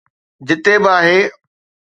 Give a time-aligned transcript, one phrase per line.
[0.47, 1.19] جتي به آهي